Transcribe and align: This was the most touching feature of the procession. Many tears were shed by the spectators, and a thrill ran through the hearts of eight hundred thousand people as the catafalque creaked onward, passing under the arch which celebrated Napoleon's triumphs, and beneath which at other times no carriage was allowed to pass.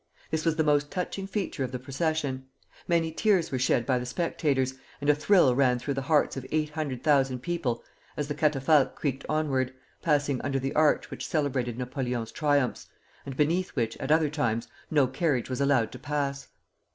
This 0.31 0.45
was 0.45 0.55
the 0.55 0.63
most 0.63 0.89
touching 0.89 1.27
feature 1.27 1.63
of 1.63 1.71
the 1.71 1.77
procession. 1.77 2.47
Many 2.87 3.11
tears 3.11 3.51
were 3.51 3.59
shed 3.59 3.85
by 3.85 3.99
the 3.99 4.05
spectators, 4.07 4.73
and 4.99 5.11
a 5.11 5.13
thrill 5.13 5.53
ran 5.53 5.77
through 5.77 5.93
the 5.93 6.01
hearts 6.01 6.35
of 6.35 6.43
eight 6.51 6.71
hundred 6.71 7.03
thousand 7.03 7.41
people 7.43 7.83
as 8.17 8.27
the 8.27 8.33
catafalque 8.33 8.95
creaked 8.95 9.27
onward, 9.29 9.75
passing 10.01 10.41
under 10.41 10.57
the 10.57 10.73
arch 10.73 11.11
which 11.11 11.27
celebrated 11.27 11.77
Napoleon's 11.77 12.31
triumphs, 12.31 12.87
and 13.27 13.37
beneath 13.37 13.75
which 13.75 13.95
at 13.97 14.11
other 14.11 14.31
times 14.31 14.67
no 14.89 15.05
carriage 15.05 15.51
was 15.51 15.61
allowed 15.61 15.91
to 15.91 15.99
pass. 15.99 16.47